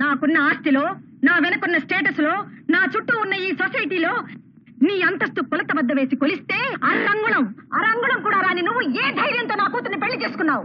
నాకున్న 0.00 0.38
ఆస్తిలో 0.38 0.84
నా 1.24 1.38
వెనకున్న 1.38 1.78
స్టేటస్లో 1.78 2.32
నా 2.70 2.80
చుట్టూ 2.94 3.14
ఉన్న 3.18 3.34
ఈ 3.42 3.50
సొసైటీలో 3.52 4.12
నీ 4.82 5.02
అంతస్తు 5.02 5.40
కొలత 5.42 5.70
వద్ద 5.76 5.92
వేసి 5.92 6.16
కొలిస్తే 6.16 6.58
అరంగుళం 6.84 7.44
అరంగుళం 7.74 8.22
కూడా 8.22 8.40
రాని 8.40 8.62
నువ్వు 8.62 8.82
ఏ 9.00 9.06
ధైర్యంతో 9.12 9.54
నా 9.54 9.66
కూతుర్ని 9.66 10.00
పెళ్ళి 10.00 10.24
చేసుకున్నావు? 10.24 10.64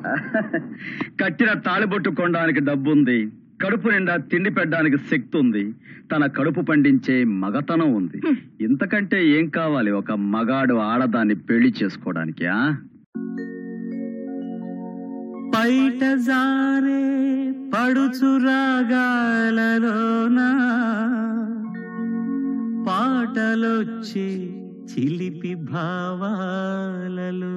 కట్టిన 1.22 1.54
తాళిబొట్టు 1.60 2.10
కొనడానికి 2.10 2.60
డబ్బుంది. 2.60 3.20
కడుపు 3.64 3.90
నిండా 3.90 4.18
తిండి 4.18 4.50
పెట్టడానికి 4.50 4.98
శక్తి 4.98 5.38
ఉంది. 5.38 5.76
తన 6.12 6.26
కడుపు 6.26 6.62
పండించే 6.62 7.24
మగతనం 7.24 7.94
ఉంది. 7.94 8.22
ఇంతకంటే 8.62 9.28
ఏం 9.28 9.50
కావాలి? 9.50 9.92
ఒక 9.92 10.12
మగాడు 10.12 10.74
ఆడదాన్ని 10.74 11.36
పెళ్ళి 11.36 11.74
చేసుకోవడానికి 11.84 12.48
ఆ? 12.48 12.76
బయట 15.56 16.16
జారే 16.16 17.32
పడుచు 17.74 18.38
రాగాలలోన? 18.38 20.40
పాటలొచ్చే 22.88 24.58
చిలిపి 24.92 25.56
భావాలలో. 25.56 27.56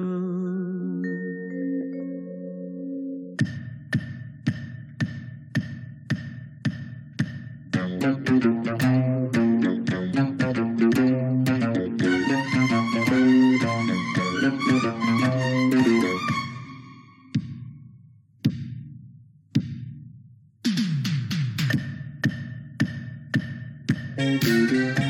కలలో 24.17 25.04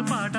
పాట 0.00 0.36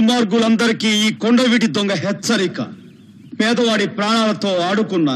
దుర్మార్గులందరికీ 0.00 0.90
ఈ 1.06 1.08
కొండవీటి 1.22 1.66
దొంగ 1.76 1.92
హెచ్చరిక. 2.02 2.60
పేదవాడి 3.38 3.86
ప్రాణాలతో 3.96 4.50
ఆడుకున్న 4.68 5.10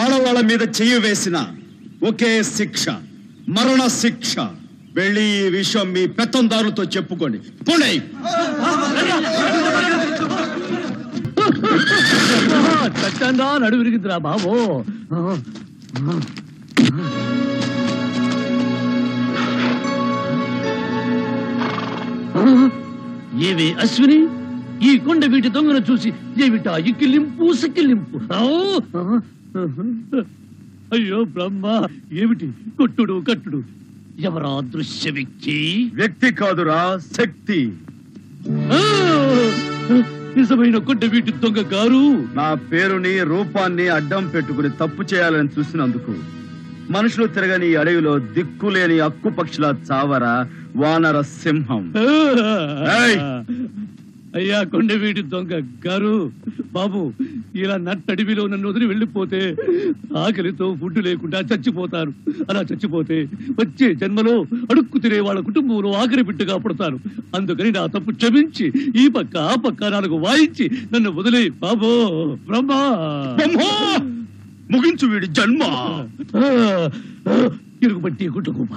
ఆడవాళ్ళ 0.00 0.40
మీద 0.48 0.62
చెయ్యి 0.78 0.98
వేసిన 1.04 1.36
ఒకే 2.08 2.30
శిక్ష 2.42 2.84
మరణ 3.56 3.82
శిక్ష. 4.00 4.34
వెళ్ళి 4.98 5.24
ఈ 5.38 5.42
విషయం 5.58 5.86
మీ 5.92 6.02
పెత్తందారులతో 6.18 6.84
చెప్పుకోండి. 6.96 7.38
పోండి. 7.68 7.92
చట్టంగా 13.00 13.50
నడువిరిగిద్దిరా 13.64 14.18
బాబు. 14.28 14.52
ఏవి 23.48 23.68
అశ్విని? 23.84 24.18
ఈ 24.88 24.98
కొండ 25.04 25.24
వీటి 25.32 25.48
దొంగను 25.56 25.82
చూసి 25.90 26.08
ఏమిటా 26.44 26.72
ఇక్కిలింపు 26.90 27.46
సిక్కిలింపు 27.62 28.18
అయ్యో 30.94 31.18
బ్రహ్మ 31.34 31.64
ఏమిటి? 32.22 32.46
కొట్టుడు 32.78 33.14
కట్టుడు. 33.28 33.60
ఎవరా 34.28 34.60
దృశ్య 34.74 35.10
వ్యక్తి? 35.16 35.56
వ్యక్తి 36.00 36.28
కాదురా 36.40 36.80
శక్తి! 37.16 37.60
నిజమైన 40.36 40.76
కొండ 40.88 41.04
వీటి 41.12 41.32
దొంగ 41.42 41.60
గారు? 41.74 42.02
నా 42.38 42.48
పేరుని 42.70 43.14
రూపాన్ని 43.32 43.86
అడ్డం 43.96 44.24
పెట్టుకుని 44.34 44.70
తప్పు 44.80 45.02
చేయాలని 45.12 45.50
చూసినందుకు. 45.58 46.14
మనుషులు 46.92 47.26
తిరగని 47.34 47.68
అడవిలో 47.76 48.12
దిక్కులేని 48.34 48.96
అక్కు 49.00 49.30
పక్షుల 49.30 49.66
చావర 49.88 50.24
వానర 50.76 51.18
సింహం! 51.34 51.84
అయ్యా 54.36 54.58
కొండవీటి 54.72 55.22
దొంగ 55.32 55.52
గారు 55.84 56.14
బాబు 56.74 57.00
ఇలా 57.60 57.76
నట్టడివిలో 57.84 58.42
నన్ను 58.46 58.66
వదిలి 58.70 58.86
వెళ్ళిపోతే 58.86 59.40
ఆకలితో 60.22 60.66
ఫుడ్ 60.80 60.98
లేకుండా 61.06 61.38
చచ్చిపోతారు. 61.50 62.12
అలా 62.48 62.62
చచ్చిపోతే 62.70 63.18
వచ్చే 63.60 63.88
జన్మలో 64.02 64.34
అడుక్కు 64.70 65.00
తినే 65.04 65.20
వాళ్ళ 65.26 65.40
కుటుంబంలో 65.48 65.92
ఆఖరి 66.02 66.24
బిడ్డగా 66.28 66.56
పుడతారు. 66.64 66.98
అందుకని 67.36 67.70
నా 67.78 67.84
తప్పు 67.94 68.12
క్షమించి 68.18 68.66
ఈ 68.96 69.06
పక్క 69.16 69.34
ఆ 69.46 69.56
పక్క 69.64 69.90
నాలుగు 69.96 70.18
వాయించి 70.26 70.66
నన్ను 70.92 71.12
వదిలే 71.18 71.42
బాబో. 71.64 71.92
బ్రహ్మా! 72.48 72.80
ముగించు 74.70 75.06
వీడి 75.06 75.26
జన్మ. 75.36 75.62
ఇరుగుబట్టి 77.84 78.24
కుటుంబ 78.28 78.72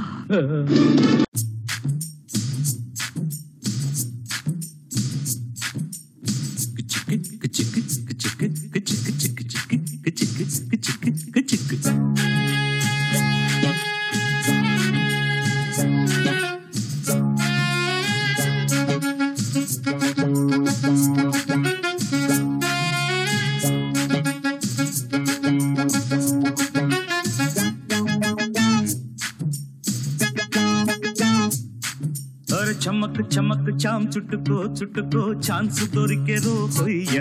చుట్టుకో 34.78 35.22
ఛాన్స్ 35.48 35.80
దొరికే 35.96 36.36
రో 36.46 36.56
హొయ్య 36.78 37.18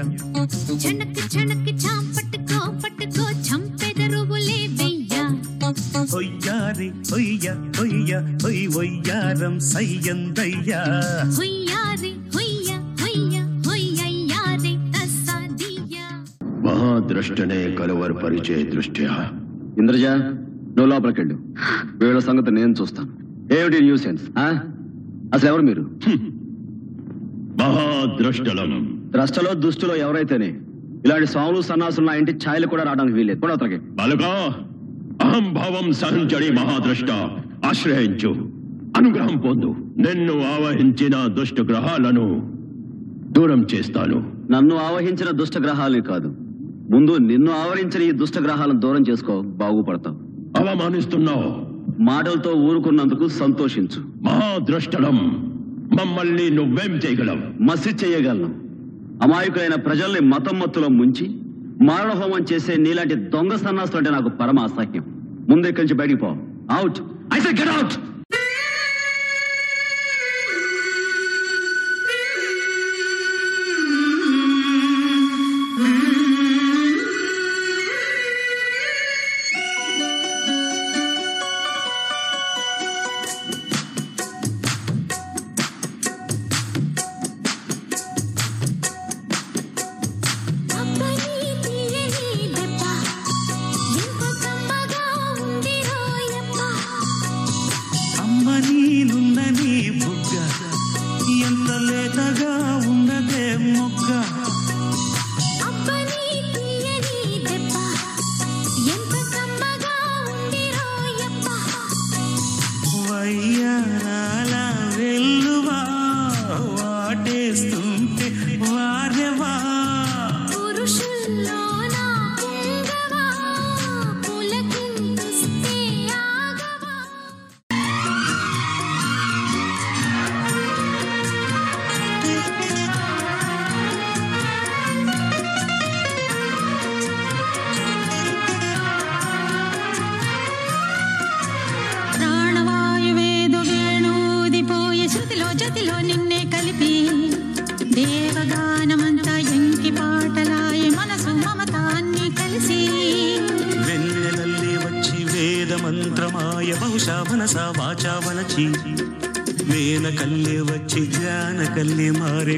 చనక్ 0.82 1.20
చనక్ 1.34 1.70
చాం 1.84 2.02
పట్టుకో 2.16 2.61
పట్టుకో 2.82 3.24
చంపెదరువులే 3.48 4.58
వెయ్య. 4.78 5.14
హొయ్యారి 6.12 6.88
హొయ్య 7.11 7.46
హొయ్య 7.78 8.12
హొయ్ 8.44 8.62
వొయ్యారం 8.76 9.54
సయ్యందయ్యా. 9.72 10.82
హుయ్యారి 11.38 12.12
హుయ్య 12.34 12.70
హుయ్య 13.02 13.37
హుయ్యయ్యారి 13.66 14.72
తస్సాదియ్య 14.94 15.96
మహాద్రష్టనే 16.66 17.61
కలువరపరిచే 17.80 18.56
దృష్ట్యా. 18.74 19.12
ఇంద్రజ 19.78 20.04
నువ్వు 20.76 20.90
లోపలికెళ్ళు. 20.92 21.37
వీళ్ళ 22.00 22.18
సంగతి 22.18 22.50
నేను 22.50 22.74
చూస్తాను. 22.80 23.11
ఏమిటి 23.58 23.78
న్యూసెన్స్ 23.82 24.24
అసలు 25.34 25.48
ఎవరు 25.48 25.62
మీరు? 25.62 25.84
మహాద్రష్టలం. 27.59 29.03
ద్రష్టలో 29.11 29.55
దుష్టులో 29.55 29.97
ఎవరైతేనే 29.97 30.59
ఇలాంటి 31.05 31.27
స్వాములు 31.27 31.61
సన్నాసులు 31.61 32.07
నా 32.07 32.14
ఇంటి 32.14 32.33
ఛాయలు 32.33 32.66
కూడా 32.66 32.83
రావడానికి 32.83 33.16
వీల్లేదు. 33.16 33.40
కూడా 33.40 33.53
అతనికి. 33.53 33.77
బలుగా 33.77 34.55
అహంభావం 35.25 35.92
సహించడి 35.92 36.53
మహాద్రష్ట. 36.53 37.11
ఆశ్రయించు. 37.66 38.29
అనుగ్రహం 38.97 39.38
పొందు. 39.38 39.75
నిన్ను 39.99 40.33
ఆవహించిన 40.33 41.27
దుష్ట 41.27 41.61
గ్రహాలను 41.61 42.53
దూరం 43.31 43.66
చేస్తాను. 43.75 44.33
నన్ను 44.51 44.77
ఆవహించిన 44.77 45.31
దుష్ట 45.31 45.59
గ్రహాలని 45.59 46.03
కాదు. 46.03 46.35
ముందు 46.90 47.16
నిన్ను 47.16 47.53
ఆవరించిన 47.53 48.03
ఈ 48.03 48.11
దుష్ట 48.11 48.38
గ్రహాలను 48.38 48.81
దూరం 48.81 49.03
చేసుకో. 49.03 49.40
బాగుపడతావు. 49.40 50.16
అవమానిస్తున్నావు. 50.62 51.68
మాటలతో 52.03 52.53
ఊరుకున్నందుకు 52.53 53.29
సంతోషించు. 53.29 54.23
మహాద్రష్టలం. 54.23 55.47
మమ్మల్ని 55.96 56.51
నువ్వేం 56.51 56.96
చేయగలవు? 56.96 57.62
మసి 57.62 58.07
చేయగలను. 58.07 58.48
అమాయకులైన 59.22 59.74
ప్రజల్ని 59.74 60.20
మతం 60.20 60.59
మత్తులో 60.59 60.88
ముంచి 60.88 61.31
మారణహోమం 61.85 62.44
చేసే 62.53 62.77
నీలాంటి 62.77 63.14
దొంగ 63.14 63.55
సన్నాసులు 63.55 63.96
అంటే 63.96 64.11
నాకు 64.11 64.29
పరమ 64.29 64.61
అసహ్యం 64.61 65.05
ముందు 65.48 65.66
ఇక్కడి 65.66 65.87
నుంచి 65.87 65.98
బయటికి 65.98 66.20
పో. 66.20 66.37
అవుట్ 66.70 66.98
ఐ 67.35 67.38
గెట్ 67.53 67.68
అవుట్ 67.68 67.92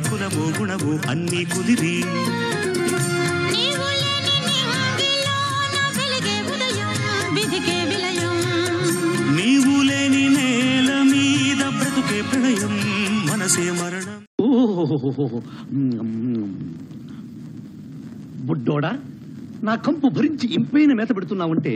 కులము 0.09 0.45
గుణము 0.59 0.93
అన్ని 1.11 1.43
కుదిరి. 1.45 1.95
నీవు 9.37 9.77
లేని 9.83 10.25
నేల 10.37 10.91
మీద 11.13 11.63
బ్రతుకే 11.79 12.19
ప్రణయం 12.23 12.75
మనసే 13.29 13.67
మరణం. 13.71 14.19
బుడ్డోడా 18.47 18.93
నా 19.63 19.75
కంపు 19.75 20.09
భరించి 20.09 20.47
ఇంపైన 20.55 20.93
మేత 20.93 21.11
పెడుతున్నావంటే 21.17 21.73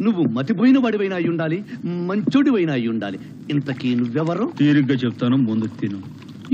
నువ్వు 0.00 0.22
మతిపోయిన 0.24 0.78
వాడివైనా 0.78 1.16
అయి 1.16 1.28
ఉండాలి 1.28 1.64
మంచోడివైనా 2.08 2.72
అయి 2.72 2.88
ఉండాలి. 2.88 3.18
ఇంతకీ 3.50 3.94
నువ్వెవరు? 3.94 4.52
తీరిగ్గా 4.58 4.94
చెప్తాను 4.94 5.36
ముందు 5.36 5.66
తిను. 5.80 6.00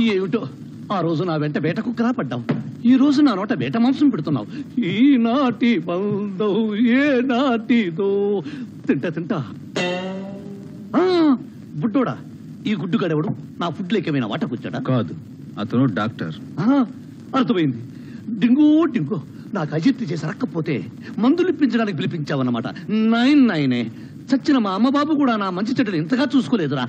ఏమిటో? 0.01 0.43
ఆ 0.93 1.01
రోజు 1.01 1.25
నా 1.25 1.37
వెంట 1.37 1.59
వేట 1.59 1.81
కుక్కలా 1.81 2.11
పడ్డావు 2.11 2.45
ఈ 2.87 2.97
రోజు 2.97 3.23
నా 3.23 3.35
నోట 3.35 3.53
వేట 3.53 3.77
మాంసం 3.77 4.09
పెడుతున్నావు. 4.09 4.81
ఈ 4.81 5.17
నాటి 5.17 5.79
బంధం 5.79 6.77
ఏ 6.77 7.21
నాటిదో 7.21 8.43
తింటా. 8.87 9.09
తింటా 9.09 9.45
బుడ్డోడా 11.77 12.19
ఈ 12.67 12.75
గుడ్డుగాడెవడు? 12.75 13.29
నా 13.59 13.69
ఫుడ్ 13.69 13.93
లేకేమైనా 13.93 14.27
వాటకొచ్చాడా? 14.27 14.79
కాదు 14.79 15.15
అతను 15.59 15.85
డాక్టర్. 15.85 16.35
అర్థమైంది. 17.37 17.77
డింగో 18.39 18.85
డింగో 18.85 19.23
నాకు 19.55 19.75
అజిత్తి 19.75 20.05
చేసి 20.05 20.27
రక్కపోతే 20.27 20.87
మందులు 21.19 21.49
ఇప్పించడానికి 21.49 21.97
పిలిపించావన్నమాట. 21.97 22.67
నైన్ 22.91 23.49
నైనే. 23.49 23.91
చచ్చిన 24.35 24.59
మా 24.59 24.71
అమ్మ 24.71 24.89
బాబు 24.89 25.15
కూడా 25.15 25.37
నా 25.37 25.51
మంచి 25.51 25.73
చెడ్డలు 25.73 25.97
ఇంతగా 25.97 26.27
చూసుకోలేదురా. 26.37 26.89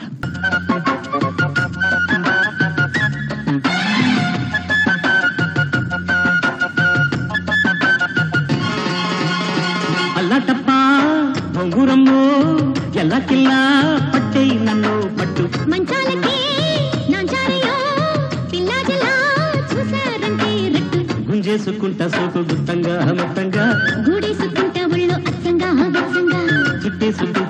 గురమ్మో 11.77 12.21
ఎలా 12.99 13.19
కిల్లా 13.19 13.59
పట్టే 14.13 14.43
నన్ను 14.67 14.93
పట్టు. 15.19 15.43
మంచాలకి 15.69 16.35
గుంజేసుకుంటా 21.29 22.05
సోపు 22.07 22.39
గుత్తంగా 22.49 22.95
మొత్తంగా. 23.19 23.65
గుడేసుకుంటా 24.07 24.81
ఒళ్ళు 24.93 25.15
అచ్చంగా 25.29 25.69
చుట్టేసుకుంటా 26.83 27.44